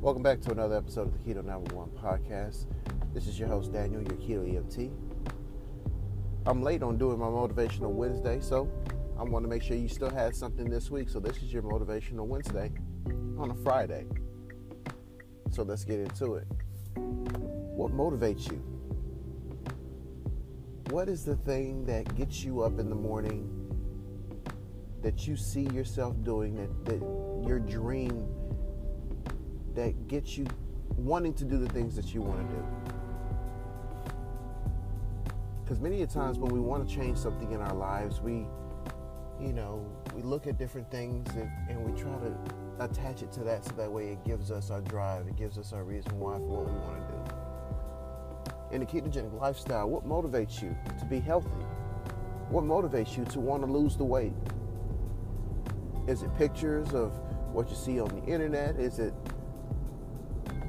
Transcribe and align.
Welcome 0.00 0.22
back 0.22 0.40
to 0.40 0.50
another 0.50 0.78
episode 0.78 1.08
of 1.08 1.12
the 1.12 1.18
Keto 1.18 1.44
911 1.44 1.92
podcast. 1.98 2.64
This 3.12 3.26
is 3.26 3.38
your 3.38 3.48
host, 3.48 3.70
Daniel, 3.70 4.00
your 4.00 4.16
Keto 4.16 4.50
EMT. 4.50 4.90
I'm 6.46 6.62
late 6.62 6.82
on 6.82 6.96
doing 6.96 7.18
my 7.18 7.26
Motivational 7.26 7.90
Wednesday, 7.90 8.40
so 8.40 8.66
I 9.18 9.24
want 9.24 9.44
to 9.44 9.48
make 9.50 9.62
sure 9.62 9.76
you 9.76 9.88
still 9.88 10.08
had 10.08 10.34
something 10.34 10.70
this 10.70 10.90
week. 10.90 11.10
So, 11.10 11.20
this 11.20 11.36
is 11.42 11.52
your 11.52 11.62
Motivational 11.62 12.26
Wednesday 12.26 12.72
on 13.36 13.50
a 13.50 13.54
Friday. 13.56 14.06
So, 15.50 15.64
let's 15.64 15.84
get 15.84 15.98
into 16.00 16.36
it. 16.36 16.46
What 16.94 17.92
motivates 17.92 18.50
you? 18.50 18.56
What 20.88 21.10
is 21.10 21.26
the 21.26 21.36
thing 21.36 21.84
that 21.84 22.16
gets 22.16 22.42
you 22.42 22.62
up 22.62 22.78
in 22.78 22.88
the 22.88 22.96
morning 22.96 23.50
that 25.02 25.26
you 25.26 25.36
see 25.36 25.64
yourself 25.64 26.16
doing, 26.24 26.54
that, 26.54 26.86
that 26.86 27.46
your 27.46 27.58
dream 27.58 28.26
that 29.74 30.08
gets 30.08 30.36
you 30.36 30.46
wanting 30.96 31.34
to 31.34 31.44
do 31.44 31.58
the 31.58 31.68
things 31.68 31.96
that 31.96 32.14
you 32.14 32.22
want 32.22 32.48
to 32.48 32.54
do? 32.54 32.64
Because 35.62 35.80
many 35.80 36.02
of 36.02 36.10
times 36.10 36.38
when 36.38 36.52
we 36.52 36.60
want 36.60 36.88
to 36.88 36.94
change 36.94 37.16
something 37.16 37.52
in 37.52 37.60
our 37.60 37.74
lives, 37.74 38.20
we, 38.20 38.46
you 39.40 39.52
know, 39.52 39.86
we 40.14 40.22
look 40.22 40.46
at 40.46 40.58
different 40.58 40.90
things 40.90 41.28
and, 41.36 41.50
and 41.68 41.80
we 41.84 41.98
try 42.00 42.10
to 42.18 42.36
attach 42.80 43.22
it 43.22 43.30
to 43.32 43.40
that 43.40 43.64
so 43.64 43.72
that 43.72 43.90
way 43.90 44.08
it 44.08 44.24
gives 44.24 44.50
us 44.50 44.70
our 44.70 44.80
drive, 44.80 45.28
it 45.28 45.36
gives 45.36 45.58
us 45.58 45.72
our 45.72 45.84
reason 45.84 46.18
why 46.18 46.34
for 46.34 46.64
what 46.64 46.66
we 46.66 46.78
want 46.78 47.08
to 47.08 47.14
do 47.14 47.40
in 48.72 48.80
the 48.80 48.86
ketogenic 48.86 49.32
lifestyle, 49.38 49.88
what 49.88 50.06
motivates 50.06 50.62
you 50.62 50.76
to 50.98 51.04
be 51.04 51.20
healthy? 51.20 51.48
What 52.50 52.64
motivates 52.64 53.16
you 53.16 53.24
to 53.26 53.40
want 53.40 53.64
to 53.64 53.70
lose 53.70 53.96
the 53.96 54.04
weight? 54.04 54.32
Is 56.06 56.22
it 56.22 56.34
pictures 56.36 56.92
of 56.92 57.12
what 57.52 57.68
you 57.68 57.76
see 57.76 58.00
on 58.00 58.08
the 58.08 58.24
internet? 58.24 58.76
Is 58.76 58.98
it 58.98 59.12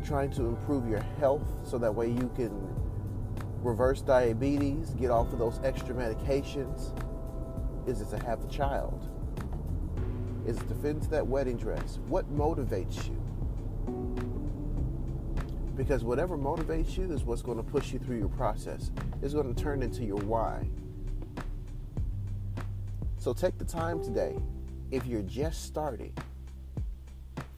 trying 0.01 0.31
to 0.31 0.45
improve 0.45 0.87
your 0.87 1.01
health 1.19 1.47
so 1.63 1.77
that 1.77 1.93
way 1.93 2.09
you 2.09 2.31
can 2.35 2.51
reverse 3.61 4.01
diabetes, 4.01 4.91
get 4.91 5.11
off 5.11 5.31
of 5.31 5.39
those 5.39 5.59
extra 5.63 5.93
medications? 5.93 6.91
Is 7.87 8.01
it 8.01 8.09
to 8.09 8.17
have 8.25 8.43
a 8.43 8.47
child? 8.47 9.07
Is 10.45 10.57
it 10.57 10.67
to 10.69 10.75
fit 10.75 10.91
into 10.91 11.09
that 11.09 11.25
wedding 11.25 11.57
dress? 11.57 11.99
What 12.07 12.31
motivates 12.35 13.07
you? 13.07 13.17
Because 15.75 16.03
whatever 16.03 16.37
motivates 16.37 16.97
you 16.97 17.11
is 17.11 17.23
what's 17.23 17.41
going 17.41 17.57
to 17.57 17.63
push 17.63 17.93
you 17.93 17.99
through 17.99 18.17
your 18.17 18.29
process. 18.29 18.91
It's 19.21 19.33
going 19.33 19.53
to 19.53 19.63
turn 19.63 19.81
into 19.81 20.03
your 20.03 20.17
why. 20.17 20.67
So 23.17 23.33
take 23.33 23.57
the 23.57 23.65
time 23.65 24.03
today, 24.03 24.37
if 24.89 25.05
you're 25.05 25.21
just 25.21 25.63
starting, 25.65 26.13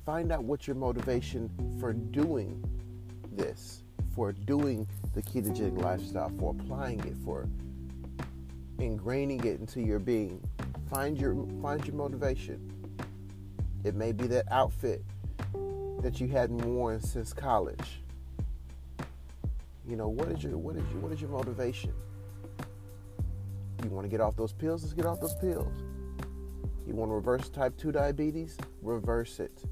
find 0.06 0.32
out 0.32 0.44
what 0.44 0.68
your 0.68 0.76
motivation 0.76 1.50
for 1.80 1.94
doing 1.94 2.64
this, 3.32 3.84
for 4.16 4.32
doing 4.32 4.88
the 5.14 5.22
ketogenic 5.22 5.82
lifestyle, 5.82 6.32
for 6.38 6.56
applying 6.60 7.00
it, 7.02 7.16
for 7.24 7.48
ingraining 8.80 9.46
it 9.46 9.60
into 9.60 9.82
your 9.82 10.00
being. 10.00 10.42
Find 10.90 11.18
your 11.18 11.36
find 11.62 11.86
your 11.86 11.96
motivation. 11.96 12.70
It 13.84 13.96
may 13.96 14.12
be 14.12 14.28
that 14.28 14.46
outfit 14.52 15.04
that 16.02 16.20
you 16.20 16.28
hadn't 16.28 16.62
worn 16.62 17.02
since 17.02 17.34
college. 17.34 18.02
You 19.88 19.96
know, 19.96 20.08
what 20.08 20.30
is 20.30 20.44
your 20.44 20.58
what 20.58 20.76
is 20.76 20.84
your 20.92 21.02
what 21.02 21.12
is 21.12 21.22
your 21.22 21.30
motivation? 21.30 21.94
You 23.84 23.90
want 23.90 24.06
to 24.06 24.10
get 24.10 24.22
off 24.22 24.36
those 24.36 24.54
pills? 24.54 24.84
Let's 24.84 24.94
get 24.94 25.06
off 25.06 25.20
those 25.20 25.36
pills. 25.36 25.83
You 26.86 26.96
want 26.96 27.10
to 27.12 27.16
reverse 27.16 27.50
type 27.50 27.78
2 27.78 27.92
diabetes? 27.92 28.58
Reverse 28.82 29.40
it. 29.40 29.64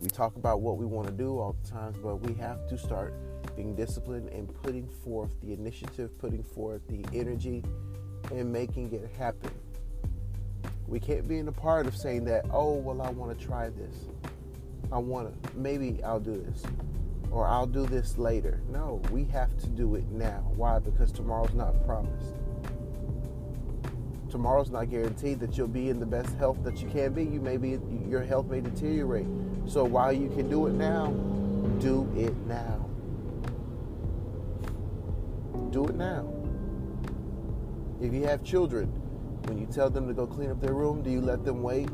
We 0.00 0.08
talk 0.08 0.36
about 0.36 0.60
what 0.60 0.78
we 0.78 0.86
want 0.86 1.08
to 1.08 1.12
do 1.12 1.38
all 1.38 1.56
the 1.62 1.70
time, 1.70 1.94
but 2.02 2.16
we 2.16 2.34
have 2.34 2.66
to 2.68 2.78
start 2.78 3.12
being 3.56 3.74
disciplined 3.74 4.28
and 4.28 4.52
putting 4.62 4.88
forth 4.88 5.32
the 5.42 5.52
initiative, 5.52 6.16
putting 6.18 6.42
forth 6.42 6.80
the 6.88 7.04
energy, 7.12 7.64
and 8.30 8.52
making 8.52 8.92
it 8.92 9.10
happen. 9.18 9.50
We 10.86 11.00
can't 11.00 11.28
be 11.28 11.38
in 11.38 11.48
a 11.48 11.52
part 11.52 11.86
of 11.86 11.94
saying 11.96 12.24
that, 12.26 12.46
oh, 12.50 12.74
well, 12.74 13.02
I 13.02 13.10
want 13.10 13.38
to 13.38 13.44
try 13.44 13.68
this. 13.68 14.06
I 14.90 14.98
want 14.98 15.42
to, 15.42 15.58
maybe 15.58 16.02
I'll 16.02 16.20
do 16.20 16.32
this 16.32 16.62
or 17.30 17.46
I'll 17.46 17.66
do 17.66 17.86
this 17.86 18.16
later. 18.16 18.62
No, 18.70 19.02
we 19.10 19.24
have 19.26 19.56
to 19.58 19.66
do 19.66 19.96
it 19.96 20.10
now. 20.10 20.50
Why? 20.56 20.78
Because 20.78 21.12
tomorrow's 21.12 21.54
not 21.54 21.84
promised. 21.84 22.34
Tomorrow's 24.30 24.70
not 24.70 24.90
guaranteed 24.90 25.40
that 25.40 25.56
you'll 25.56 25.68
be 25.68 25.88
in 25.88 25.98
the 25.98 26.06
best 26.06 26.34
health 26.36 26.62
that 26.64 26.82
you 26.82 26.88
can 26.88 27.12
be. 27.14 27.24
You 27.24 27.40
may 27.40 27.56
be 27.56 27.78
your 28.06 28.22
health 28.22 28.46
may 28.46 28.60
deteriorate. 28.60 29.26
So 29.66 29.84
while 29.84 30.12
you 30.12 30.28
can 30.28 30.50
do 30.50 30.66
it 30.66 30.74
now, 30.74 31.12
do 31.80 32.10
it 32.16 32.36
now. 32.46 32.88
Do 35.70 35.86
it 35.86 35.94
now. 35.94 36.32
If 38.00 38.12
you 38.12 38.24
have 38.24 38.44
children, 38.44 38.88
when 39.46 39.58
you 39.58 39.66
tell 39.66 39.90
them 39.90 40.06
to 40.08 40.14
go 40.14 40.26
clean 40.26 40.50
up 40.50 40.60
their 40.60 40.74
room, 40.74 41.02
do 41.02 41.10
you 41.10 41.20
let 41.20 41.44
them 41.44 41.62
wait? 41.62 41.88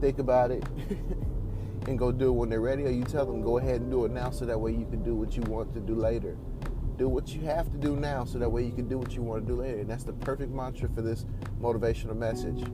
Think 0.00 0.18
about 0.18 0.50
it. 0.50 0.64
and 1.86 1.98
go 1.98 2.10
do 2.10 2.28
it 2.28 2.32
when 2.32 2.48
they're 2.48 2.60
ready, 2.60 2.84
or 2.84 2.90
you 2.90 3.04
tell 3.04 3.24
them 3.24 3.42
go 3.42 3.58
ahead 3.58 3.80
and 3.80 3.90
do 3.90 4.04
it 4.04 4.10
now 4.10 4.30
so 4.30 4.44
that 4.44 4.58
way 4.58 4.72
you 4.72 4.86
can 4.86 5.02
do 5.02 5.14
what 5.14 5.36
you 5.36 5.42
want 5.44 5.72
to 5.74 5.80
do 5.80 5.94
later. 5.94 6.36
Do 6.96 7.08
what 7.08 7.28
you 7.28 7.42
have 7.42 7.70
to 7.70 7.76
do 7.76 7.96
now 7.96 8.24
so 8.24 8.38
that 8.38 8.48
way 8.48 8.64
you 8.64 8.72
can 8.72 8.88
do 8.88 8.98
what 8.98 9.12
you 9.12 9.22
want 9.22 9.46
to 9.46 9.52
do 9.52 9.60
later. 9.60 9.80
And 9.80 9.90
that's 9.90 10.04
the 10.04 10.12
perfect 10.12 10.52
mantra 10.52 10.88
for 10.88 11.02
this 11.02 11.26
motivational 11.60 12.16
message. 12.16 12.64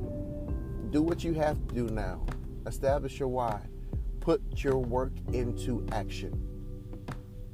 Do 0.91 1.03
what 1.03 1.25
you 1.25 1.35
have 1.35 1.57
to 1.69 1.75
do 1.75 1.89
now. 1.89 2.25
Establish 2.67 3.19
your 3.19 3.29
why. 3.29 3.61
Put 4.21 4.43
your 4.63 4.79
work 4.79 5.13
into 5.33 5.85
action. 5.91 6.33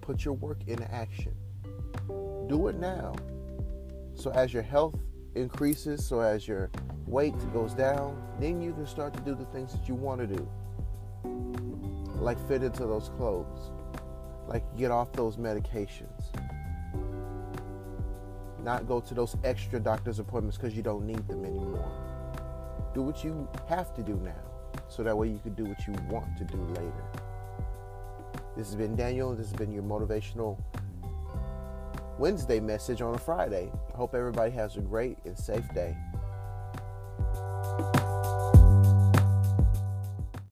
Put 0.01 0.25
your 0.25 0.35
work 0.35 0.59
into 0.67 0.91
action. 0.93 1.35
Do 2.49 2.69
it 2.69 2.77
now. 2.77 3.15
So 4.15 4.31
as 4.33 4.53
your 4.53 4.63
health 4.63 4.97
increases, 5.35 6.05
so 6.07 6.21
as 6.21 6.47
your 6.47 6.71
weight 7.07 7.35
goes 7.53 7.73
down, 7.73 8.21
then 8.41 8.61
you 8.61 8.73
can 8.73 8.87
start 8.87 9.15
to 9.15 9.21
do 9.21 9.35
the 9.35 9.47
things 9.47 9.73
that 9.73 9.89
you 9.89 9.95
want 9.95 10.21
to 10.21 10.27
do 10.27 10.49
like 12.21 12.39
fit 12.49 12.63
into 12.63 12.85
those 12.85 13.11
clothes, 13.17 13.71
like 14.47 14.65
get 14.77 14.91
off 14.91 15.13
those 15.13 15.37
medications, 15.37 16.33
not 18.69 18.87
go 18.87 19.01
to 19.01 19.15
those 19.15 19.35
extra 19.45 19.81
doctor's 19.81 20.19
appointments 20.19 20.59
because 20.59 20.77
you 20.77 20.83
don't 20.83 21.07
need 21.07 21.27
them 21.27 21.43
anymore. 21.43 21.91
Do 22.93 23.01
what 23.01 23.25
you 23.25 23.49
have 23.67 23.95
to 23.95 24.03
do 24.03 24.21
now, 24.23 24.45
so 24.89 25.03
that 25.03 25.17
way 25.17 25.29
you 25.29 25.39
can 25.39 25.55
do 25.55 25.65
what 25.65 25.87
you 25.87 25.95
want 26.11 26.37
to 26.37 26.45
do 26.45 26.59
later. 26.75 27.05
This 28.59 28.67
has 28.67 28.77
been 28.77 28.95
Daniel. 28.95 29.35
This 29.35 29.49
has 29.49 29.57
been 29.57 29.73
your 29.73 29.85
motivational 29.85 30.59
Wednesday 32.19 32.61
message 32.61 33.01
on 33.01 33.15
a 33.15 33.19
Friday. 33.19 33.71
I 33.95 33.97
hope 33.97 34.15
everybody 34.15 34.51
has 34.51 34.77
a 34.77 34.83
great 34.83 35.17
and 35.25 35.39
safe 35.39 35.67
day. 35.75 35.97